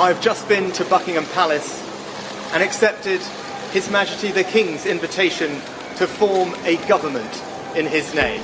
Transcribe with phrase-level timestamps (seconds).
[0.00, 1.82] I've just been to Buckingham Palace
[2.52, 3.20] and accepted
[3.72, 5.50] His Majesty the King's invitation
[5.96, 7.42] to form a government
[7.74, 8.40] in his name.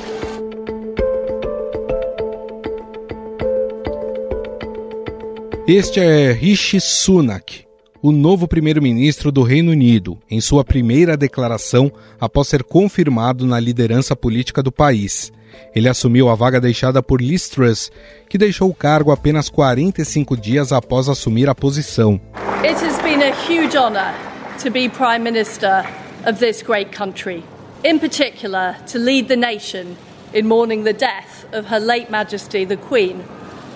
[5.69, 7.65] Este é Rishi Sunak,
[8.03, 14.17] o novo primeiro-ministro do Reino Unido, em sua primeira declaração após ser confirmado na liderança
[14.17, 15.33] política do país.
[15.75, 17.91] Ele assumiu a vaga deixada por Liz Truss,
[18.29, 22.21] que deixou o cargo apenas 45 dias após assumir a posição.
[22.65, 24.15] It has been a huge honor
[24.63, 25.85] to be prime minister
[26.27, 27.45] of this great country.
[27.85, 29.97] In particular, to lead the nation
[30.33, 33.23] in mourning the death of Her late Majesty the Queen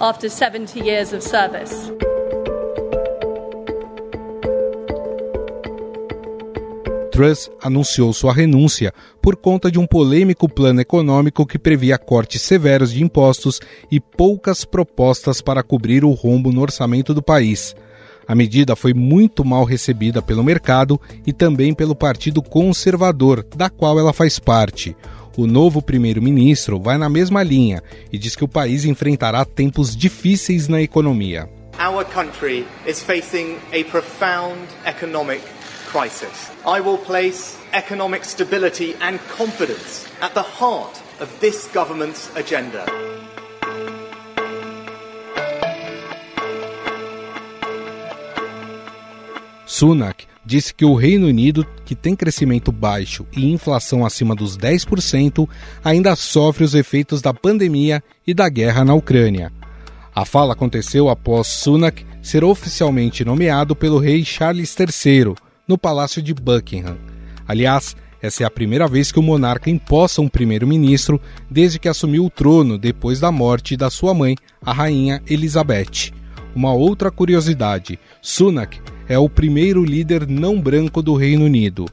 [0.01, 1.91] after 70 years of service.
[7.19, 12.93] Truss anunciou sua renúncia por conta de um polêmico plano econômico que previa cortes severos
[12.93, 13.59] de impostos
[13.91, 17.75] e poucas propostas para cobrir o rombo no orçamento do país.
[18.25, 23.99] A medida foi muito mal recebida pelo mercado e também pelo Partido Conservador, da qual
[23.99, 24.97] ela faz parte.
[25.37, 30.69] O novo primeiro-ministro vai na mesma linha e diz que o país enfrentará tempos difíceis
[30.69, 31.51] na economia.
[31.85, 35.43] Our country is facing a profound economic
[35.89, 36.51] crisis.
[36.67, 42.85] I will place economic stability and confidence at the heart of this government's agenda.
[49.67, 55.49] Sunak disse que o Reino Unido, que tem crescimento baixo e inflação acima dos 10%,
[55.85, 59.53] ainda sofre os efeitos da pandemia e da guerra na Ucrânia.
[60.15, 66.33] A fala aconteceu após Sunak ser oficialmente nomeado pelo rei Charles III no Palácio de
[66.33, 66.97] Buckingham.
[67.47, 72.25] Aliás, essa é a primeira vez que o monarca empossa um primeiro-ministro desde que assumiu
[72.25, 76.13] o trono depois da morte da sua mãe, a rainha Elizabeth.
[76.55, 81.87] Uma outra curiosidade: Sunak é o primeiro líder não branco do Reino Unido.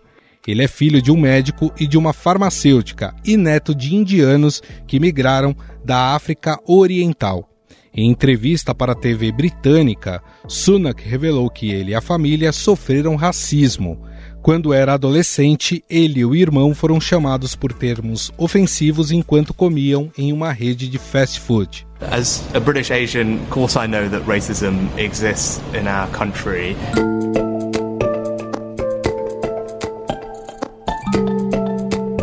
[0.47, 4.99] Ele é filho de um médico e de uma farmacêutica e neto de indianos que
[4.99, 7.49] migraram da África Oriental.
[7.97, 14.01] Em entrevista para a TV britânica, Sunak revelou que ele e a família sofreram racismo.
[14.41, 20.33] Quando era adolescente, ele e o irmão foram chamados por termos ofensivos enquanto comiam em
[20.33, 21.87] uma rede de fast food.
[22.11, 26.75] As a British Asian, of course I know that racism exists in our country.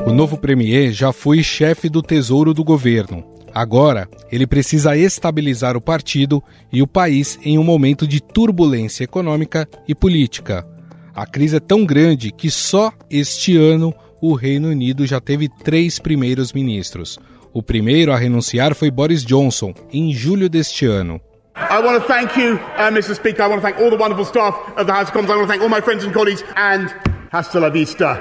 [0.07, 3.25] O novo premier já foi chefe do Tesouro do governo.
[3.55, 6.43] Agora, ele precisa estabilizar o partido
[6.73, 10.67] e o país em um momento de turbulência econômica e política.
[11.15, 15.99] A crise é tão grande que só este ano o Reino Unido já teve três
[15.99, 17.19] primeiros ministros.
[17.53, 21.21] O primeiro a renunciar foi Boris Johnson, em julho deste ano.
[21.55, 23.15] I want to thank you, uh, Mr.
[23.15, 23.43] Speaker.
[23.43, 25.31] I want to thank all the wonderful staff of the House of Commons.
[25.31, 26.43] I want to thank all my friends and colleagues.
[26.57, 26.89] And
[27.31, 28.19] hasta la vista,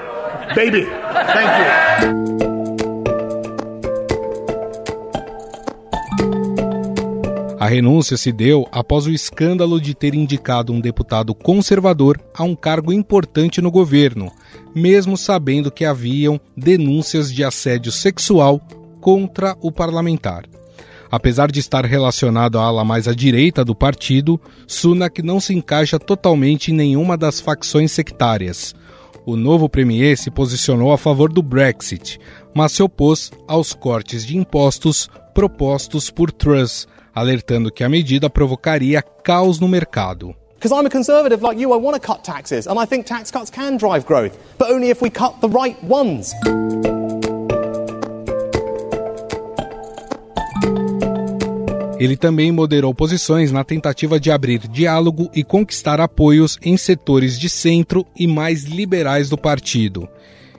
[0.54, 0.84] baby.
[0.84, 2.31] Thank you.
[7.62, 12.56] A renúncia se deu após o escândalo de ter indicado um deputado conservador a um
[12.56, 14.32] cargo importante no governo,
[14.74, 18.60] mesmo sabendo que haviam denúncias de assédio sexual
[19.00, 20.42] contra o parlamentar.
[21.08, 26.00] Apesar de estar relacionado à ala mais à direita do partido, Sunak não se encaixa
[26.00, 28.74] totalmente em nenhuma das facções sectárias.
[29.24, 32.18] O novo premier se posicionou a favor do Brexit,
[32.52, 39.02] mas se opôs aos cortes de impostos propostos por Truss, alertando que a medida provocaria
[39.02, 40.34] caos no mercado.
[40.54, 43.32] Because I'm a conservative like you, I want to cut taxes, and I think tax
[43.32, 46.32] cuts can drive growth, but only if we cut the right ones.
[52.02, 57.48] Ele também moderou posições na tentativa de abrir diálogo e conquistar apoios em setores de
[57.48, 60.08] centro e mais liberais do partido.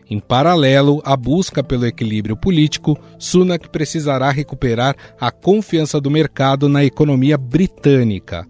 [0.10, 6.84] Em paralelo à busca pelo equilíbrio político, Sunak precisará recuperar a confiança do mercado na
[6.84, 8.46] economia britânica.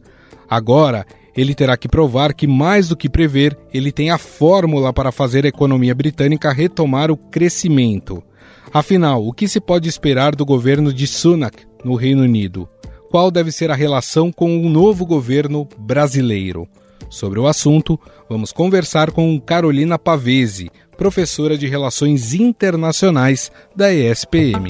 [0.49, 1.05] Agora,
[1.35, 5.45] ele terá que provar que, mais do que prever, ele tem a fórmula para fazer
[5.45, 8.23] a economia britânica retomar o crescimento.
[8.71, 12.67] Afinal, o que se pode esperar do governo de Sunak no Reino Unido?
[13.09, 16.67] Qual deve ser a relação com o novo governo brasileiro?
[17.13, 24.65] Sobre o assunto, vamos conversar com Carolina Pavese, professora de Relações Internacionais da ESPM.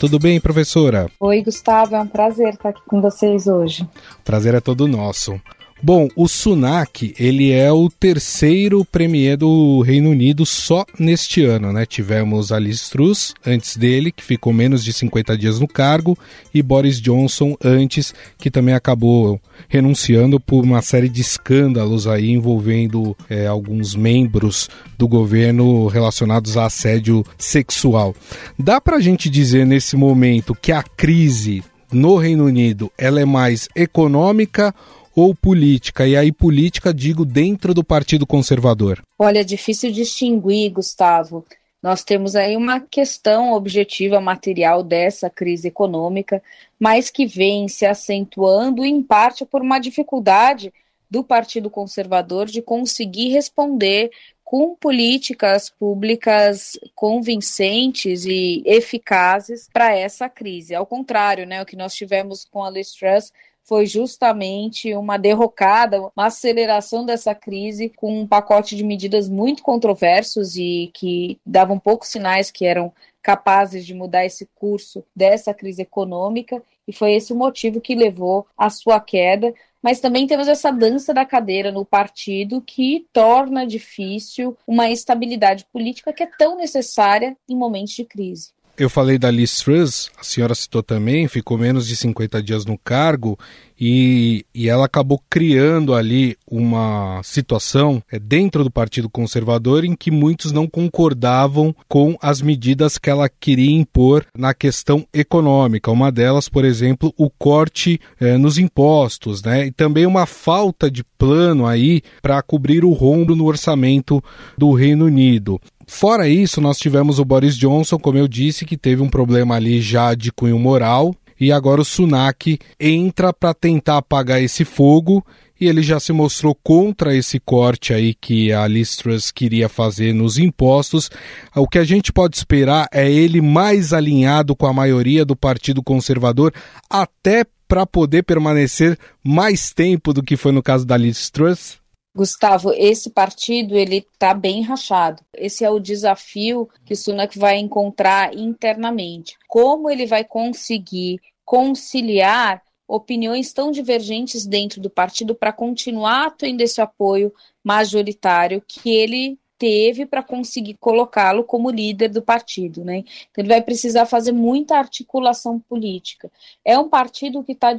[0.00, 1.10] Tudo bem, professora?
[1.20, 3.82] Oi, Gustavo, é um prazer estar aqui com vocês hoje.
[3.82, 5.38] O prazer é todo nosso.
[5.82, 11.86] Bom, o Sunak, ele é o terceiro premier do Reino Unido só neste ano, né?
[11.86, 16.18] Tivemos a Liz Truss antes dele, que ficou menos de 50 dias no cargo,
[16.52, 23.16] e Boris Johnson antes, que também acabou renunciando por uma série de escândalos aí envolvendo
[23.30, 24.68] é, alguns membros
[24.98, 28.14] do governo relacionados a assédio sexual.
[28.58, 33.66] Dá pra gente dizer nesse momento que a crise no Reino Unido ela é mais
[33.74, 34.74] econômica
[35.14, 36.06] ou política?
[36.06, 39.02] E aí, política, digo, dentro do Partido Conservador.
[39.18, 41.44] Olha, é difícil distinguir, Gustavo.
[41.82, 46.42] Nós temos aí uma questão objetiva material dessa crise econômica,
[46.78, 50.72] mas que vem se acentuando em parte por uma dificuldade
[51.10, 54.10] do Partido Conservador de conseguir responder
[54.44, 60.74] com políticas públicas convincentes e eficazes para essa crise.
[60.74, 63.32] Ao contrário, né, o que nós tivemos com a Liz Truss
[63.64, 70.56] foi justamente uma derrocada, uma aceleração dessa crise com um pacote de medidas muito controversos
[70.56, 72.92] e que davam poucos sinais que eram
[73.22, 78.46] capazes de mudar esse curso dessa crise econômica, e foi esse o motivo que levou
[78.56, 79.54] à sua queda.
[79.82, 86.12] Mas também temos essa dança da cadeira no partido que torna difícil uma estabilidade política
[86.12, 88.52] que é tão necessária em momentos de crise.
[88.80, 92.78] Eu falei da Liz Truss, a senhora citou também, ficou menos de 50 dias no
[92.78, 93.38] cargo
[93.78, 100.10] e, e ela acabou criando ali uma situação é, dentro do Partido Conservador em que
[100.10, 105.90] muitos não concordavam com as medidas que ela queria impor na questão econômica.
[105.90, 109.66] Uma delas, por exemplo, o corte é, nos impostos, né?
[109.66, 114.24] E também uma falta de plano aí para cobrir o rombo no orçamento
[114.56, 115.60] do Reino Unido.
[115.92, 119.82] Fora isso, nós tivemos o Boris Johnson, como eu disse, que teve um problema ali
[119.82, 125.22] já de cunho moral, e agora o Sunak entra para tentar apagar esse fogo
[125.60, 130.14] e ele já se mostrou contra esse corte aí que a Liz Truss queria fazer
[130.14, 131.10] nos impostos.
[131.56, 135.82] O que a gente pode esperar é ele mais alinhado com a maioria do Partido
[135.82, 136.54] Conservador,
[136.88, 141.79] até para poder permanecer mais tempo do que foi no caso da Liz Truss?
[142.14, 145.22] Gustavo, esse partido ele está bem rachado.
[145.32, 149.36] Esse é o desafio que o Sunak vai encontrar internamente.
[149.48, 156.80] Como ele vai conseguir conciliar opiniões tão divergentes dentro do partido para continuar tendo esse
[156.80, 163.04] apoio majoritário que ele teve para conseguir colocá-lo como líder do partido, né?
[163.30, 166.32] Então ele vai precisar fazer muita articulação política.
[166.64, 167.76] É um partido que está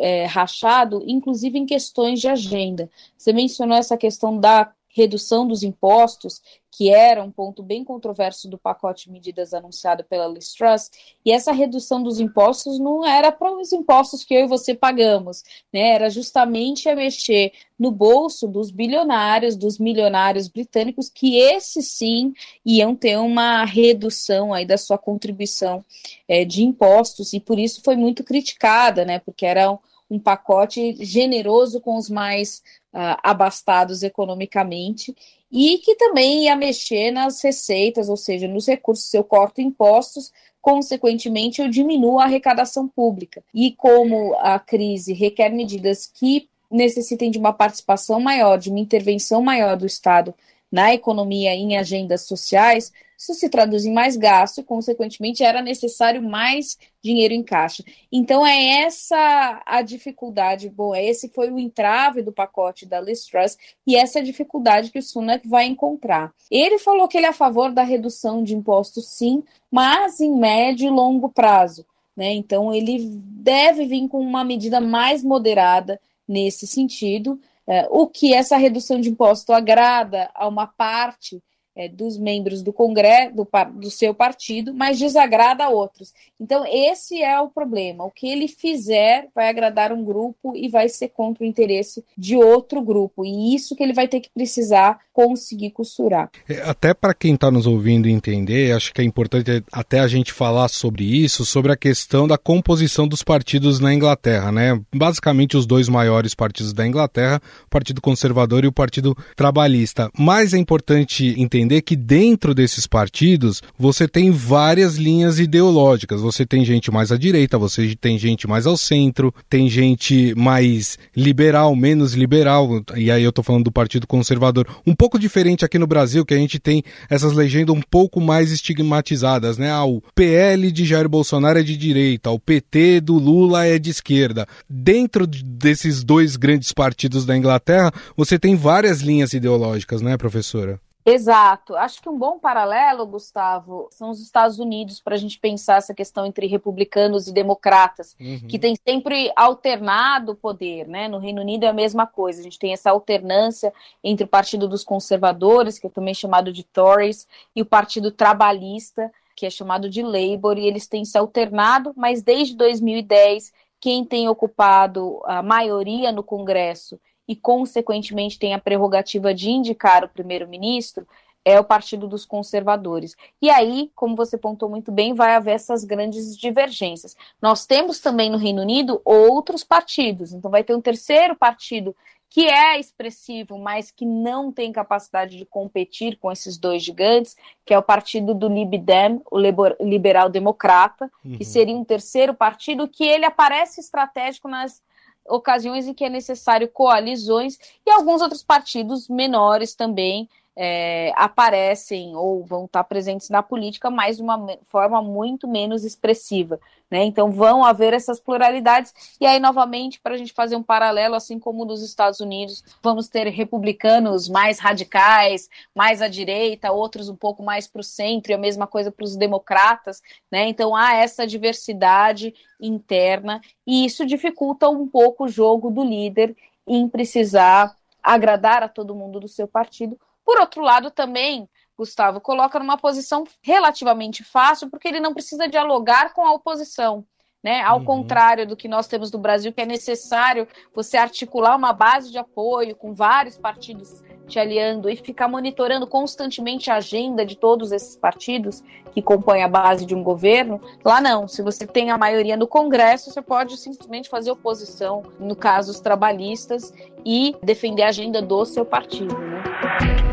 [0.00, 2.90] é, rachado, inclusive em questões de agenda.
[3.16, 6.40] Você mencionou essa questão da redução dos impostos,
[6.70, 10.90] que era um ponto bem controverso do pacote de medidas anunciado pela Liz Truss,
[11.24, 15.42] e essa redução dos impostos não era para os impostos que eu e você pagamos,
[15.72, 15.90] né?
[15.90, 22.32] Era justamente a mexer no bolso dos bilionários, dos milionários britânicos, que esses sim
[22.64, 25.84] iam ter uma redução aí da sua contribuição
[26.26, 29.18] é, de impostos, e por isso foi muito criticada, né?
[29.18, 29.78] Porque era um,
[30.10, 32.62] um pacote generoso com os mais
[32.92, 35.14] uh, abastados economicamente
[35.50, 39.06] e que também ia mexer nas receitas, ou seja, nos recursos.
[39.06, 43.42] Se eu corto impostos, consequentemente eu diminuo a arrecadação pública.
[43.52, 49.42] E como a crise requer medidas que necessitem de uma participação maior, de uma intervenção
[49.42, 50.34] maior do Estado
[50.70, 52.90] na economia em agendas sociais,
[53.22, 57.84] isso se traduz em mais gasto e, consequentemente, era necessário mais dinheiro em caixa.
[58.10, 63.56] Então, é essa a dificuldade, bom, esse foi o entrave do pacote da Liz Truss
[63.86, 66.32] e essa é a dificuldade que o Sunak vai encontrar.
[66.50, 70.88] Ele falou que ele é a favor da redução de impostos, sim, mas em médio
[70.88, 71.86] e longo prazo.
[72.16, 72.32] Né?
[72.32, 78.56] Então, ele deve vir com uma medida mais moderada nesse sentido, é, o que essa
[78.56, 81.40] redução de imposto agrada a uma parte
[81.74, 86.12] é, dos membros do Congresso, do, do, seu partido, mas desagrada a outros.
[86.38, 88.04] Então, esse é o problema.
[88.04, 92.36] O que ele fizer vai agradar um grupo e vai ser contra o interesse de
[92.36, 93.24] outro grupo.
[93.24, 96.30] E isso que ele vai ter que precisar conseguir costurar.
[96.48, 100.32] É, até para quem está nos ouvindo entender, acho que é importante até a gente
[100.32, 104.80] falar sobre isso, sobre a questão da composição dos partidos na Inglaterra, né?
[104.94, 110.10] Basicamente os dois maiores partidos da Inglaterra, o Partido Conservador e o Partido Trabalhista.
[110.18, 116.20] Mas é importante entender entender que dentro desses partidos você tem várias linhas ideológicas.
[116.20, 120.98] Você tem gente mais à direita, você tem gente mais ao centro, tem gente mais
[121.16, 122.82] liberal, menos liberal.
[122.96, 124.66] E aí eu tô falando do Partido Conservador.
[124.86, 128.50] Um pouco diferente aqui no Brasil, que a gente tem essas legendas um pouco mais
[128.50, 129.70] estigmatizadas, né?
[129.70, 133.90] Ah, o PL de Jair Bolsonaro é de direita, o PT do Lula é de
[133.90, 134.46] esquerda.
[134.68, 140.80] Dentro desses dois grandes partidos da Inglaterra, você tem várias linhas ideológicas, né, professora?
[141.04, 141.74] Exato.
[141.74, 145.92] Acho que um bom paralelo, Gustavo, são os Estados Unidos para a gente pensar essa
[145.92, 148.46] questão entre republicanos e democratas, uhum.
[148.48, 151.08] que tem sempre alternado o poder, né?
[151.08, 152.40] No Reino Unido é a mesma coisa.
[152.40, 156.62] A gente tem essa alternância entre o Partido dos Conservadores, que é também chamado de
[156.62, 161.92] Tories, e o Partido Trabalhista, que é chamado de Labour, e eles têm se alternado,
[161.96, 169.32] mas desde 2010 quem tem ocupado a maioria no Congresso e, consequentemente, tem a prerrogativa
[169.34, 171.06] de indicar o primeiro-ministro,
[171.44, 173.16] é o Partido dos Conservadores.
[173.40, 177.16] E aí, como você pontou muito bem, vai haver essas grandes divergências.
[177.40, 181.94] Nós temos também no Reino Unido outros partidos, então vai ter um terceiro partido
[182.28, 187.74] que é expressivo, mas que não tem capacidade de competir com esses dois gigantes, que
[187.74, 189.38] é o partido do Lib Dem, o
[189.84, 191.36] liberal democrata, uhum.
[191.36, 194.80] que seria um terceiro partido que ele aparece estratégico nas
[195.28, 202.44] ocasiões em que é necessário coalizões e alguns outros partidos menores também é, aparecem ou
[202.44, 206.60] vão estar presentes na política, mas de uma forma muito menos expressiva.
[206.90, 207.04] Né?
[207.04, 211.38] Então vão haver essas pluralidades, e aí, novamente, para a gente fazer um paralelo, assim
[211.38, 217.42] como nos Estados Unidos, vamos ter republicanos mais radicais, mais à direita, outros um pouco
[217.42, 220.02] mais para o centro, e a mesma coisa para os democratas.
[220.30, 220.48] Né?
[220.48, 226.86] Então há essa diversidade interna, e isso dificulta um pouco o jogo do líder em
[226.88, 232.76] precisar agradar a todo mundo do seu partido por outro lado, também, Gustavo, coloca numa
[232.76, 237.04] posição relativamente fácil, porque ele não precisa dialogar com a oposição.
[237.42, 237.60] Né?
[237.62, 237.84] Ao uhum.
[237.84, 242.18] contrário do que nós temos no Brasil, que é necessário você articular uma base de
[242.18, 247.96] apoio com vários partidos te aliando e ficar monitorando constantemente a agenda de todos esses
[247.96, 248.62] partidos
[248.92, 250.60] que compõem a base de um governo.
[250.84, 255.34] Lá não, se você tem a maioria no Congresso, você pode simplesmente fazer oposição, no
[255.34, 256.72] caso os trabalhistas,
[257.04, 259.16] e defender a agenda do seu partido.
[259.18, 260.11] Né?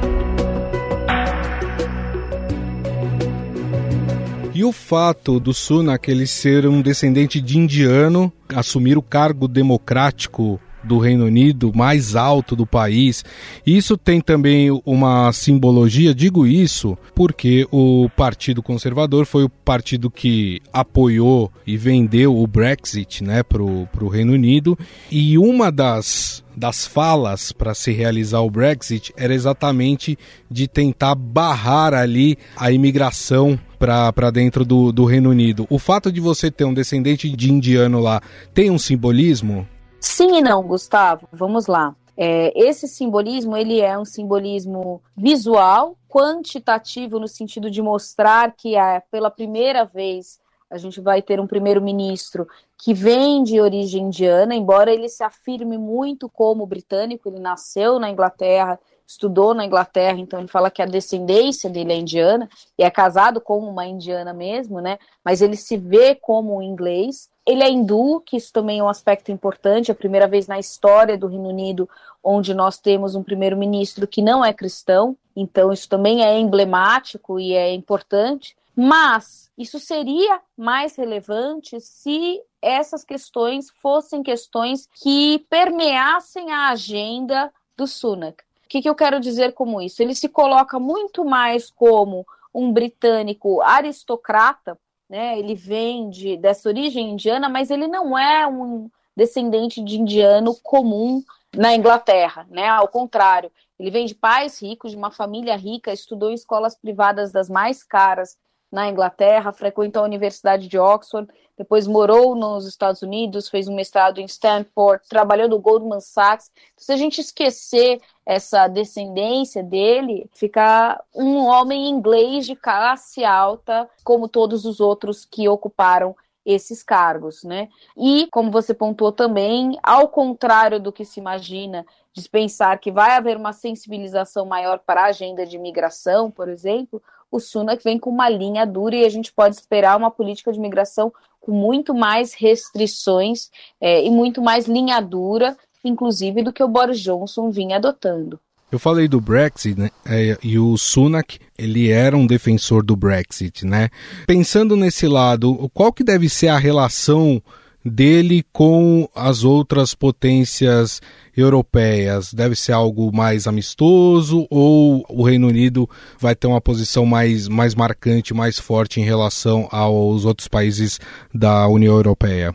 [4.60, 10.60] E o fato do Sunak ele ser um descendente de indiano, assumir o cargo democrático
[10.84, 13.24] do Reino Unido mais alto do país.
[13.66, 20.62] Isso tem também uma simbologia, digo isso porque o Partido Conservador foi o partido que
[20.74, 24.78] apoiou e vendeu o Brexit né, para o Reino Unido.
[25.10, 30.20] E uma das das falas para se realizar o Brexit era exatamente
[30.52, 35.66] de tentar barrar ali a imigração para dentro do, do Reino Unido.
[35.70, 38.22] O fato de você ter um descendente de indiano lá
[38.54, 39.66] tem um simbolismo?
[40.02, 41.28] Sim e não, Gustavo.
[41.32, 41.96] Vamos lá.
[42.18, 49.02] É, esse simbolismo ele é um simbolismo visual, quantitativo no sentido de mostrar que é,
[49.10, 50.38] pela primeira vez
[50.70, 52.46] a gente vai ter um primeiro-ministro
[52.78, 58.10] que vem de origem indiana, embora ele se afirme muito como britânico, ele nasceu na
[58.10, 58.78] Inglaterra,
[59.10, 62.48] estudou na Inglaterra, então ele fala que a descendência dele é indiana
[62.78, 65.00] e é casado com uma indiana mesmo, né?
[65.26, 67.28] Mas ele se vê como um inglês.
[67.44, 70.60] Ele é hindu, que isso também é um aspecto importante, é a primeira vez na
[70.60, 71.90] história do Reino Unido
[72.24, 77.54] onde nós temos um primeiro-ministro que não é cristão, então isso também é emblemático e
[77.54, 78.56] é importante.
[78.76, 87.88] Mas isso seria mais relevante se essas questões fossem questões que permeassem a agenda do
[87.88, 88.44] Sunak.
[88.70, 90.00] O que, que eu quero dizer com isso?
[90.00, 92.24] Ele se coloca muito mais como
[92.54, 94.78] um britânico aristocrata,
[95.10, 95.40] né?
[95.40, 101.24] Ele vem de, dessa origem indiana, mas ele não é um descendente de indiano comum
[101.52, 102.68] na Inglaterra, né?
[102.68, 107.32] Ao contrário, ele vem de pais ricos, de uma família rica, estudou em escolas privadas
[107.32, 108.38] das mais caras
[108.72, 114.20] na Inglaterra, frequentou a Universidade de Oxford, depois morou nos Estados Unidos, fez um mestrado
[114.20, 116.52] em Stanford, trabalhou no Goldman Sachs.
[116.74, 123.90] Então, se a gente esquecer essa descendência dele, fica um homem inglês de classe alta,
[124.04, 127.68] como todos os outros que ocuparam esses cargos, né?
[127.98, 133.12] E, como você pontuou também, ao contrário do que se imagina, de pensar que vai
[133.12, 138.10] haver uma sensibilização maior para a agenda de imigração, por exemplo, o Sunak vem com
[138.10, 142.34] uma linha dura e a gente pode esperar uma política de imigração com muito mais
[142.34, 148.40] restrições é, e muito mais linha dura, inclusive, do que o Boris Johnson vinha adotando.
[148.72, 149.90] Eu falei do Brexit, né?
[150.06, 153.90] É, e o Sunak, ele era um defensor do Brexit, né?
[154.28, 157.42] Pensando nesse lado, qual que deve ser a relação
[157.84, 161.02] dele com as outras potências
[161.36, 162.34] europeias?
[162.34, 167.76] Deve ser algo mais amistoso ou o Reino Unido vai ter uma posição mais, mais
[167.76, 171.00] marcante, mais forte em relação aos outros países
[171.34, 172.54] da União Europeia?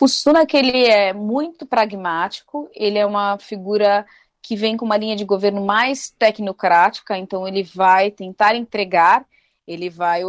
[0.00, 4.06] O Sunak ele é muito pragmático, ele é uma figura
[4.40, 9.26] que vem com uma linha de governo mais tecnocrática, então ele vai tentar entregar,
[9.68, 10.22] ele vai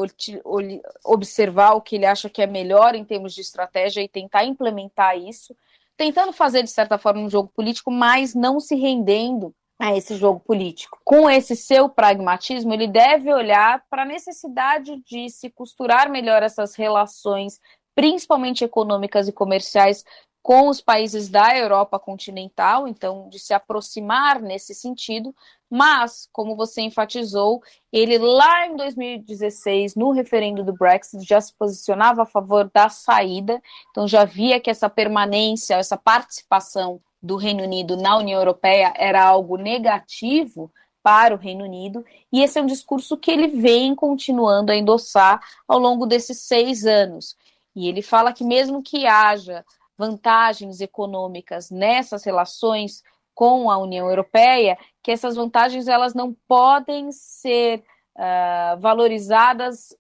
[1.06, 5.18] observar o que ele acha que é melhor em termos de estratégia e tentar implementar
[5.18, 5.56] isso,
[5.96, 10.42] tentando fazer de certa forma um jogo político, mas não se rendendo a esse jogo
[10.42, 11.00] político.
[11.06, 16.76] Com esse seu pragmatismo, ele deve olhar para a necessidade de se costurar melhor essas
[16.76, 17.62] relações
[17.96, 20.06] principalmente econômicas e comerciais,
[20.42, 25.36] com os países da Europa continental, então de se aproximar nesse sentido,
[25.70, 32.24] mas, como você enfatizou, ele lá em 2016, no referendo do Brexit, já se posicionava
[32.24, 37.96] a favor da saída, então já via que essa permanência, essa participação do Reino Unido
[37.96, 40.72] na União Europeia era algo negativo
[41.04, 45.40] para o Reino Unido, e esse é um discurso que ele vem continuando a endossar
[45.68, 47.38] ao longo desses seis anos.
[47.76, 49.64] E ele fala que, mesmo que haja
[50.00, 53.04] vantagens econômicas nessas relações
[53.36, 57.84] com a União Europeia, que essas vantagens elas não podem ser
[58.16, 59.94] uh, valorizadas,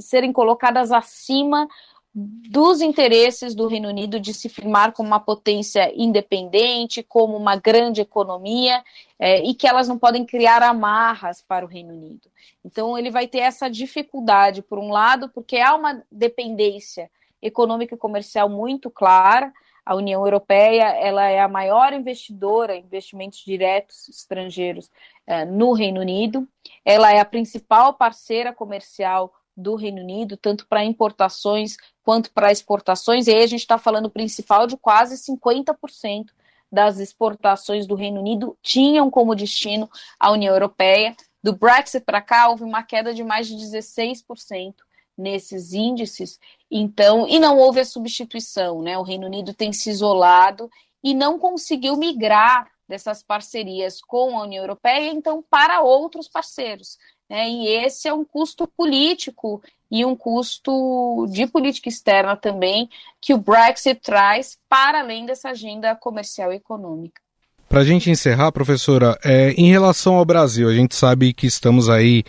[0.00, 1.68] serem colocadas acima
[2.12, 8.00] dos interesses do Reino Unido de se firmar como uma potência independente, como uma grande
[8.00, 8.82] economia,
[9.18, 12.28] é, e que elas não podem criar amarras para o Reino Unido.
[12.64, 17.10] Então, ele vai ter essa dificuldade, por um lado, porque há uma dependência
[17.46, 19.52] econômica e comercial muito clara.
[19.84, 24.90] A União Europeia ela é a maior investidora em investimentos diretos estrangeiros
[25.26, 26.46] é, no Reino Unido.
[26.84, 33.26] Ela é a principal parceira comercial do Reino Unido, tanto para importações quanto para exportações,
[33.26, 36.26] e aí a gente está falando principal de quase 50%
[36.70, 39.88] das exportações do Reino Unido tinham como destino
[40.18, 41.16] a União Europeia.
[41.42, 44.74] Do Brexit para cá, houve uma queda de mais de 16%
[45.16, 46.38] nesses índices,
[46.70, 48.98] então, e não houve a substituição, né?
[48.98, 50.70] O Reino Unido tem se isolado
[51.02, 56.98] e não conseguiu migrar dessas parcerias com a União Europeia, então, para outros parceiros.
[57.28, 57.48] Né?
[57.48, 62.88] E esse é um custo político e um custo de política externa também
[63.20, 67.20] que o Brexit traz para além dessa agenda comercial e econômica.
[67.68, 71.88] Para a gente encerrar, professora, é, em relação ao Brasil, a gente sabe que estamos
[71.88, 72.22] aí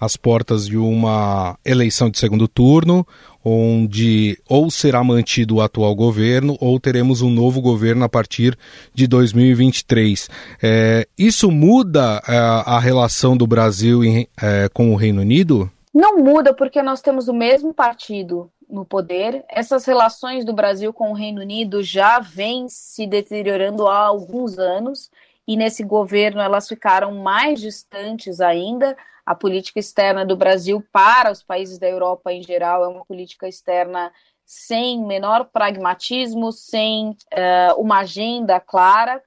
[0.00, 3.06] às portas de uma eleição de segundo turno,
[3.44, 8.56] onde ou será mantido o atual governo ou teremos um novo governo a partir
[8.94, 10.30] de 2023.
[10.62, 15.70] É, isso muda é, a relação do Brasil em, é, com o Reino Unido?
[15.92, 19.44] Não muda, porque nós temos o mesmo partido no poder.
[19.48, 25.10] Essas relações do Brasil com o Reino Unido já vêm se deteriorando há alguns anos,
[25.46, 28.96] e nesse governo elas ficaram mais distantes ainda.
[29.24, 33.48] A política externa do Brasil para os países da Europa em geral é uma política
[33.48, 34.12] externa
[34.44, 39.22] sem menor pragmatismo, sem uh, uma agenda clara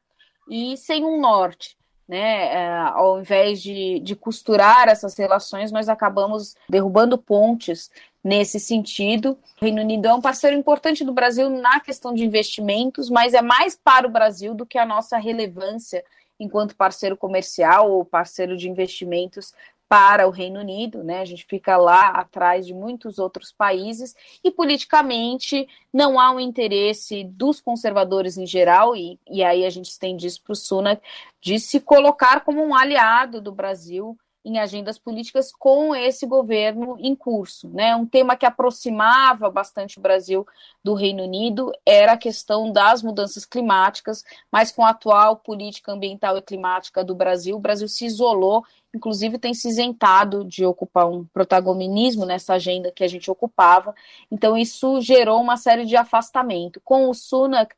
[0.50, 1.81] e sem um norte
[2.12, 2.54] né?
[2.54, 7.90] É, ao invés de, de costurar essas relações, nós acabamos derrubando pontes
[8.22, 9.38] nesse sentido.
[9.62, 13.42] O Reino Unido é um parceiro importante do Brasil na questão de investimentos, mas é
[13.42, 16.04] mais para o Brasil do que a nossa relevância
[16.38, 19.54] enquanto parceiro comercial ou parceiro de investimentos
[19.92, 21.20] para o Reino Unido, né?
[21.20, 27.26] A gente fica lá atrás de muitos outros países e politicamente não há um interesse
[27.26, 31.02] dos conservadores em geral, e, e aí a gente estende isso para o Sunak,
[31.42, 37.16] de se colocar como um aliado do Brasil em agendas políticas com esse governo em
[37.16, 37.70] curso.
[37.70, 37.96] Né?
[37.96, 40.46] Um tema que aproximava bastante o Brasil
[40.84, 46.38] do Reino Unido era a questão das mudanças climáticas, mas com a atual política ambiental
[46.38, 51.24] e climática do Brasil, o Brasil se isolou, inclusive tem se isentado de ocupar um
[51.26, 53.94] protagonismo nessa agenda que a gente ocupava.
[54.32, 56.82] Então, isso gerou uma série de afastamento.
[56.84, 57.76] Com o Sunak,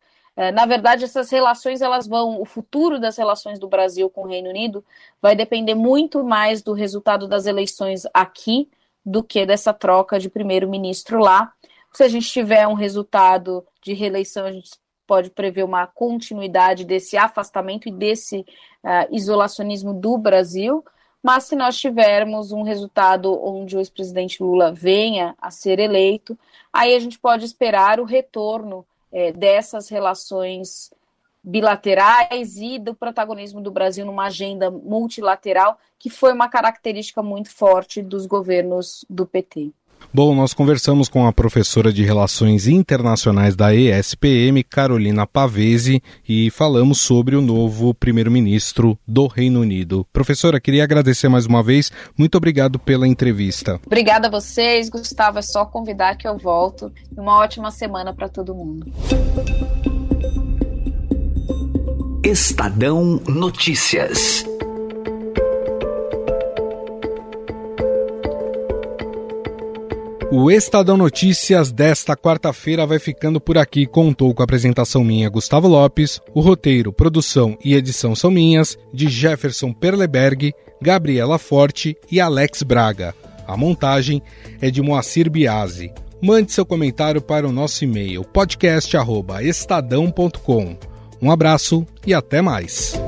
[0.54, 4.50] na verdade, essas relações elas vão, o futuro das relações do Brasil com o Reino
[4.50, 4.84] Unido
[5.22, 8.70] vai depender muito mais do resultado das eleições aqui
[9.06, 11.54] do que dessa troca de primeiro-ministro lá.
[11.92, 14.72] Se a gente tiver um resultado de reeleição, a gente
[15.06, 20.84] pode prever uma continuidade desse afastamento e desse uh, isolacionismo do Brasil.
[21.22, 26.38] Mas se nós tivermos um resultado onde o ex-presidente Lula venha a ser eleito,
[26.72, 30.92] aí a gente pode esperar o retorno é, dessas relações
[31.44, 38.02] bilaterais e do protagonismo do Brasil numa agenda multilateral, que foi uma característica muito forte
[38.02, 39.72] dos governos do PT.
[40.12, 47.00] Bom, nós conversamos com a professora de Relações Internacionais da ESPM, Carolina Pavese, e falamos
[47.00, 50.06] sobre o novo primeiro-ministro do Reino Unido.
[50.12, 51.92] Professora, queria agradecer mais uma vez.
[52.18, 53.80] Muito obrigado pela entrevista.
[53.86, 55.40] Obrigada a vocês, Gustavo.
[55.40, 56.92] É só convidar que eu volto.
[57.16, 58.92] Uma ótima semana para todo mundo.
[62.24, 64.46] Estadão Notícias.
[70.36, 73.86] O Estadão Notícias desta quarta-feira vai ficando por aqui.
[73.86, 76.20] Contou com a apresentação minha, Gustavo Lopes.
[76.34, 83.14] O roteiro, produção e edição são minhas, de Jefferson Perleberg, Gabriela Forte e Alex Braga.
[83.46, 84.24] A montagem
[84.60, 85.92] é de Moacir Biasi.
[86.20, 90.78] Mande seu comentário para o nosso e-mail podcast@estadão.com.
[91.22, 93.00] Um abraço e até mais.